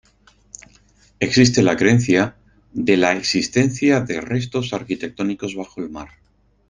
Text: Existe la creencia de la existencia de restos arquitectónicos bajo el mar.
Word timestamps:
Existe 1.19 1.61
la 1.61 1.77
creencia 1.77 2.35
de 2.73 2.97
la 2.97 3.11
existencia 3.13 4.01
de 4.01 4.19
restos 4.19 4.73
arquitectónicos 4.73 5.53
bajo 5.55 5.79
el 5.79 5.91
mar. 5.91 6.07